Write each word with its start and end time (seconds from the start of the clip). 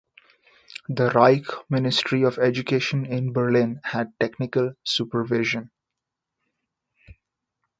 The 0.89 1.11
Reich 1.11 1.45
Ministry 1.69 2.23
of 2.23 2.39
Education 2.39 3.05
in 3.05 3.33
Berlin 3.33 3.79
had 3.83 4.13
technical 4.19 4.73
supervision. 4.83 5.69